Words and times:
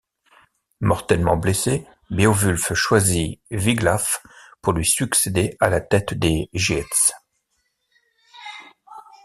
Mortellement 0.79 1.37
blessé, 1.37 1.85
Beowulf 2.09 2.73
choisit 2.73 3.39
Wiglaf 3.51 4.23
pour 4.63 4.73
lui 4.73 4.83
succéder 4.83 5.55
à 5.59 5.69
la 5.69 5.79
tête 5.79 6.15
des 6.15 6.49
Geats. 6.55 7.13